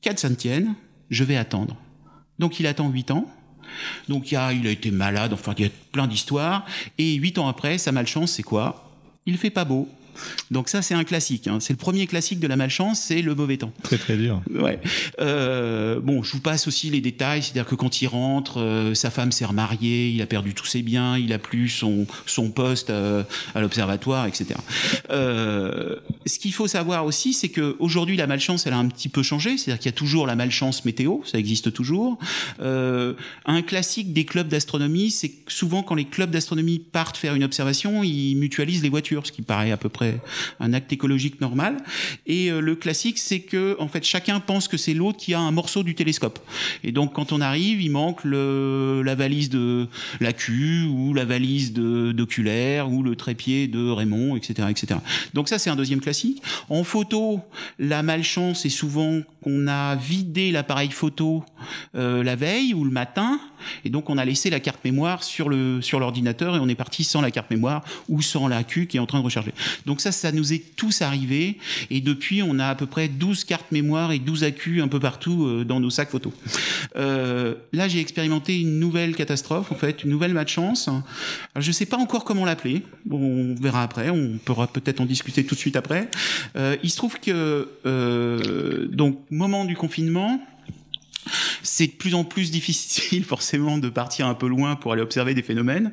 [0.01, 0.75] qu'à saint tienne,
[1.11, 1.77] je vais attendre.
[2.38, 3.31] Donc il attend 8 ans,
[4.09, 6.64] donc il a, il a été malade, enfin il y a plein d'histoires,
[6.99, 8.90] et 8 ans après, sa malchance, c'est quoi?
[9.27, 9.88] Il fait pas beau,
[10.51, 11.46] donc ça, c'est un classique.
[11.46, 11.59] Hein.
[11.61, 13.73] C'est le premier classique de la malchance, c'est le mauvais temps.
[13.83, 14.42] Très très dur.
[14.55, 14.81] Ouais.
[15.20, 19.11] Euh, bon, je vous passe aussi les détails, c'est-à-dire que quand il rentre, euh, sa
[19.11, 22.90] femme s'est remariée, il a perdu tous ses biens, il a plus son son poste
[22.90, 23.23] euh,
[23.55, 24.55] à l'observatoire, etc.
[25.11, 29.23] ce qu'il faut savoir aussi, c'est que aujourd'hui la malchance, elle a un petit peu
[29.23, 32.18] changé, c'est-à-dire qu'il y a toujours la malchance météo, ça existe toujours.
[32.61, 37.44] un classique des clubs d'astronomie, c'est que souvent quand les clubs d'astronomie partent faire une
[37.44, 39.99] observation, ils mutualisent les voitures, ce qui paraît à peu près
[40.60, 41.76] un acte écologique normal.
[42.26, 45.40] Et euh, le classique, c'est que en fait chacun pense que c'est l'autre qui a
[45.40, 46.38] un morceau du télescope.
[46.84, 49.88] Et donc quand on arrive, il manque le, la valise de
[50.20, 55.00] la Q ou la valise d'oculaire ou le trépied de Raymond, etc., etc.
[55.34, 56.42] Donc ça c'est un deuxième classique.
[56.68, 57.40] En photo,
[57.78, 61.44] la malchance est souvent qu'on a vidé l'appareil photo
[61.94, 63.40] euh, la veille ou le matin,
[63.85, 66.75] et donc on a laissé la carte mémoire sur le sur l'ordinateur et on est
[66.75, 69.53] parti sans la carte mémoire ou sans la qui est en train de recharger.
[69.87, 71.59] Donc ça, ça nous est tous arrivé.
[71.90, 75.01] Et depuis, on a à peu près 12 cartes mémoire et 12 accus un peu
[75.01, 76.33] partout euh, dans nos sacs photos.
[76.96, 80.88] Euh, là, j'ai expérimenté une nouvelle catastrophe, en fait, une nouvelle malchance.
[81.57, 82.83] Je ne sais pas encore comment l'appeler.
[83.05, 84.11] Bon, on verra après.
[84.11, 86.09] On pourra peut-être en discuter tout de suite après.
[86.57, 90.40] Euh, il se trouve que, euh, donc, moment du confinement,
[91.62, 95.35] c'est de plus en plus difficile forcément de partir un peu loin pour aller observer
[95.35, 95.92] des phénomènes.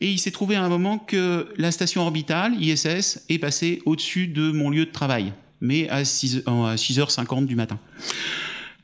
[0.00, 4.26] Et il s'est trouvé à un moment que la station orbitale, ISS, est passée au-dessus
[4.26, 7.78] de mon lieu de travail, mais à 6, h 50 du matin.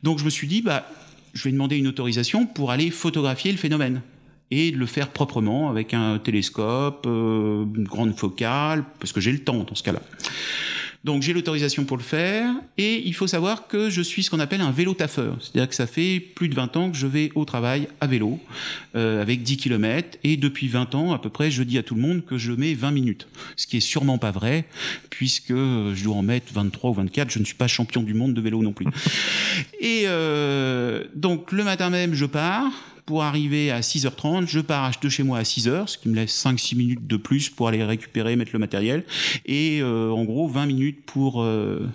[0.02, 0.88] Donc je me suis dit, bah,
[1.32, 4.02] je vais demander une autorisation pour aller photographier le phénomène
[4.50, 9.32] et de le faire proprement avec un télescope, euh, une grande focale, parce que j'ai
[9.32, 10.02] le temps dans ce cas-là.
[11.04, 14.38] Donc j'ai l'autorisation pour le faire et il faut savoir que je suis ce qu'on
[14.38, 15.36] appelle un vélo taffeur.
[15.40, 18.38] C'est-à-dire que ça fait plus de 20 ans que je vais au travail à vélo
[18.94, 21.96] euh, avec 10 km et depuis 20 ans à peu près je dis à tout
[21.96, 23.26] le monde que je mets 20 minutes.
[23.56, 24.64] Ce qui est sûrement pas vrai
[25.10, 27.30] puisque je dois en mettre 23 ou 24.
[27.30, 28.86] Je ne suis pas champion du monde de vélo non plus.
[29.80, 32.70] et euh, donc le matin même je pars
[33.12, 36.34] pour arriver à 6h30, je pars de chez moi à 6h, ce qui me laisse
[36.34, 39.04] 5-6 minutes de plus pour aller récupérer, mettre le matériel,
[39.44, 41.86] et euh, en gros 20 minutes pour, euh,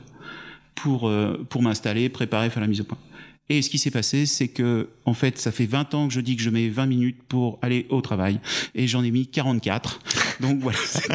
[0.85, 2.99] euh, pour m'installer, préparer, faire la mise au point.
[3.49, 6.19] Et ce qui s'est passé, c'est que, en fait, ça fait 20 ans que je
[6.19, 8.41] dis que je mets 20 minutes pour aller au travail.
[8.75, 9.99] Et j'en ai mis 44.
[10.41, 11.07] Donc voilà, c'est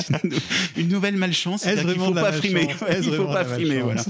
[0.76, 1.64] une, nouvelle malchance.
[1.66, 2.68] Il ne faut pas frimer.
[2.96, 4.02] Il faut pas frimer, voilà.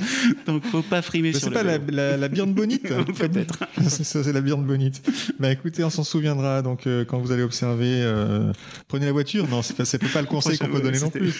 [0.46, 1.48] Donc faut pas frimer sur.
[1.48, 2.82] C'est pas la, la, la bonite
[3.18, 3.58] Peut-être.
[3.88, 5.02] c'est la bierne bonite.
[5.38, 6.62] Bah écoutez, on s'en souviendra.
[6.62, 8.52] Donc euh, quand vous allez observer, euh,
[8.88, 9.46] prenez la voiture.
[9.48, 11.34] Non, c'est pas, pas le conseil qu'on peut donner non plus.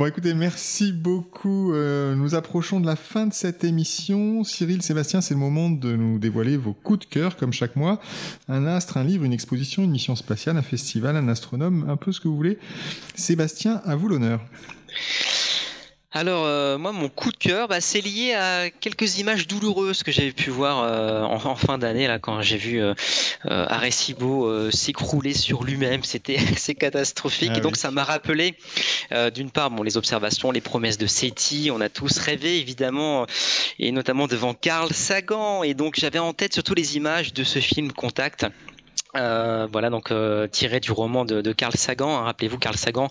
[0.00, 1.74] Bon écoutez, merci beaucoup.
[1.74, 4.44] Euh, nous approchons de la fin de cette émission.
[4.44, 8.00] Cyril, Sébastien, c'est le moment de nous dévoiler vos coups de cœur, comme chaque mois.
[8.48, 12.12] Un astre, un livre, une exposition, une mission spatiale, un festival, un astronome, un peu
[12.12, 12.58] ce que vous voulez.
[13.14, 14.40] Sébastien, à vous l'honneur.
[16.12, 20.10] Alors euh, moi mon coup de cœur bah, c'est lié à quelques images douloureuses que
[20.10, 22.94] j'avais pu voir euh, en, fin d'année là quand j'ai vu euh,
[23.46, 26.02] euh Arecibo s'écrouler sur lui-même.
[26.02, 27.52] C'était assez catastrophique.
[27.54, 28.56] Ah et donc ça m'a rappelé
[29.34, 33.26] d'une part bon les observations les promesses de SETI on a tous rêvé évidemment
[33.78, 35.62] et notamment devant Carl Sagan.
[35.62, 38.46] Et donc j'avais en tête surtout les images de ce film Contact
[39.16, 42.16] euh, voilà donc euh, tiré du roman de, de Carl Sagan.
[42.16, 42.22] Hein.
[42.24, 43.08] Rappelez-vous Carl Sagan,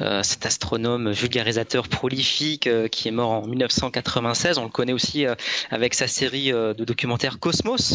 [0.00, 4.58] euh, cet astronome vulgarisateur prolifique qui est mort en 1996.
[4.58, 5.24] On le connaît aussi
[5.70, 7.94] avec sa série de documentaires Cosmos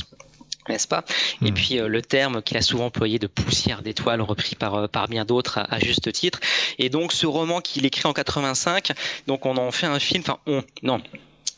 [0.69, 1.03] n'est-ce pas?
[1.41, 1.53] Et hmm.
[1.53, 5.57] puis le terme qu'il a souvent employé de poussière d'étoiles, repris par, par bien d'autres
[5.57, 6.39] à, à, juste titre.
[6.79, 8.93] Et donc ce roman qu'il écrit en 85,
[9.27, 11.01] donc on en fait un film, enfin on, non,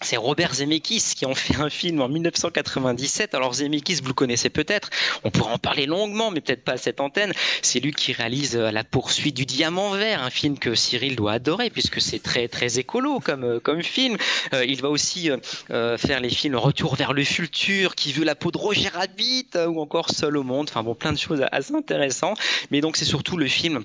[0.06, 3.34] c'est Robert Zemeckis qui ont fait un film en 1997.
[3.34, 4.89] Alors Zemeckis, vous le connaissez peut-être,
[5.24, 7.34] on pourrait en parler longuement, mais peut-être pas à cette antenne.
[7.63, 11.34] C'est lui qui réalise euh, La poursuite du diamant vert, un film que Cyril doit
[11.34, 14.18] adorer puisque c'est très très écolo comme euh, film.
[14.54, 15.30] Euh, il va aussi
[15.70, 19.82] faire les films Retour vers le futur, Qui veut la peau de Roger Rabbit ou
[19.82, 20.68] encore Seul au monde.
[20.70, 22.38] Enfin bon, plein de choses assez intéressantes.
[22.70, 23.84] Mais donc c'est surtout le film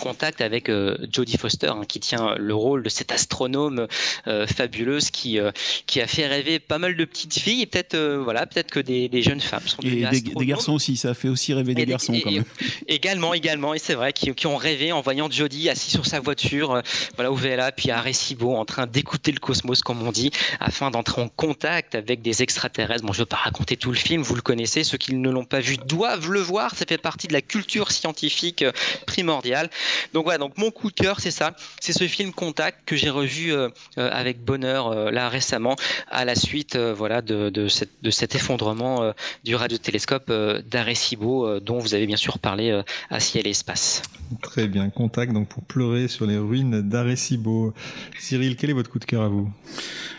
[0.00, 3.86] contact avec euh, Jodie Foster hein, qui tient le rôle de cette astronome
[4.26, 5.50] euh, fabuleuse qui euh,
[5.86, 9.08] qui a fait rêver pas mal de petites filles et peut-être voilà peut-être que des,
[9.08, 12.18] des, jeunes femmes sont et des, garçons aussi ça a fait aussi rêver des garçons
[12.22, 12.44] quand même.
[12.88, 16.20] également également et c'est vrai qui, qui, ont rêvé en voyant Jodie assis sur sa
[16.20, 16.82] voiture
[17.16, 20.30] voilà au VLA puis à Arecibo en train d'écouter le cosmos comme on dit
[20.60, 23.04] afin d'entrer en contact avec des extraterrestres.
[23.04, 25.44] Bon je veux pas raconter tout le film vous le connaissez ceux qui ne l'ont
[25.44, 28.64] pas vu doivent le voir ça fait partie de la culture scientifique
[29.06, 29.70] primordiale
[30.12, 33.10] donc voilà, donc mon coup de cœur, c'est ça, c'est ce film Contact que j'ai
[33.10, 33.68] revu euh,
[33.98, 35.76] euh, avec bonheur euh, là récemment
[36.10, 37.68] à la suite voilà de, de,
[38.10, 39.12] cet effondrement
[39.44, 40.30] du radiotélescope
[40.70, 44.02] d'Arecibo dont vous avez bien sûr parlé à Ciel et Espace.
[44.42, 47.74] Très bien, Contact donc pour pleurer sur les ruines d'Arecibo.
[48.18, 49.50] Cyril, quel est votre coup de cœur à vous?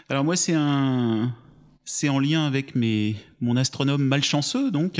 [0.09, 1.33] Alors moi c'est un
[1.85, 4.99] c'est en lien avec mes, mon astronome malchanceux, donc.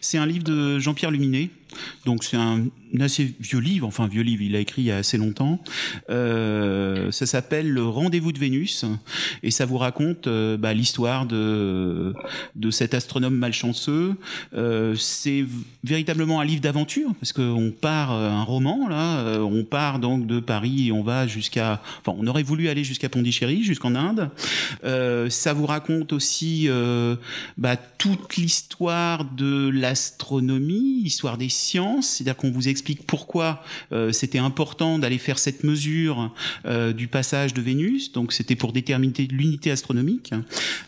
[0.00, 1.50] C'est un livre de Jean-Pierre Luminet.
[2.04, 2.64] Donc c'est un
[3.00, 5.60] assez vieux livre, enfin vieux livre, il a écrit il y a assez longtemps.
[6.08, 8.84] Euh, ça s'appelle Le Rendez-vous de Vénus
[9.42, 12.14] et ça vous raconte euh, bah, l'histoire de
[12.54, 14.14] de cet astronome malchanceux.
[14.54, 15.44] Euh, c'est
[15.84, 20.88] véritablement un livre d'aventure parce qu'on part un roman là, on part donc de Paris
[20.88, 24.30] et on va jusqu'à, enfin on aurait voulu aller jusqu'à Pondichéry, jusqu'en Inde.
[25.30, 26.68] ça vous raconte aussi
[27.58, 33.62] bah, toute l'histoire de l'astronomie, l'histoire des sciences, c'est-à-dire qu'on vous explique pourquoi
[33.92, 36.32] euh, c'était important d'aller faire cette mesure
[36.66, 38.12] euh, du passage de Vénus.
[38.12, 40.32] Donc c'était pour déterminer l'unité astronomique.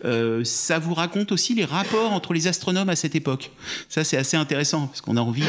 [0.04, 3.50] Euh, ça vous raconte aussi les rapports entre les astronomes à cette époque.
[3.88, 5.42] Ça c'est assez intéressant parce qu'on a envie,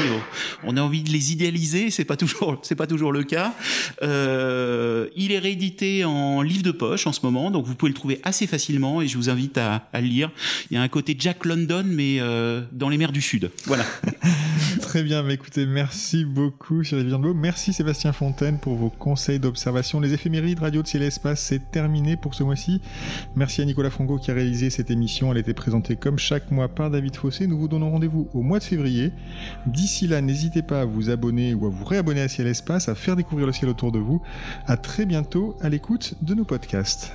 [0.64, 1.92] on a envie de les idéaliser.
[1.92, 3.54] C'est pas toujours, c'est pas toujours le cas.
[4.02, 8.20] il est réédité en livre de poche en ce moment, donc vous pouvez le trouver
[8.24, 10.32] assez facilement et je vous invite à, à le lire.
[10.72, 12.20] Il y a un côté Jack London mais
[12.72, 13.52] dans les mers du Sud.
[13.66, 13.86] Voilà.
[14.82, 17.34] Très bien, mais écoutez, merci beaucoup Cyril Viandeau.
[17.34, 20.00] Merci Sébastien Fontaine pour vos conseils d'observation.
[20.00, 22.82] Les éphémérides Radio de Ciel et Espace, c'est terminé pour ce mois-ci.
[23.36, 25.32] Merci à Nicolas Frango qui a réalisé cette émission.
[25.32, 27.48] Elle été présentée comme chaque mois par David Fossé.
[27.48, 29.12] Nous vous donnons rendez-vous au mois de février.
[29.68, 32.90] D'ici là, n'hésitez pas à vous abonner ou à vous réabonner à Ciel et Espace,
[32.90, 34.22] à faire découvrir le ciel autour de vous.
[34.66, 37.14] À très bientôt à l'écoute de nos podcasts.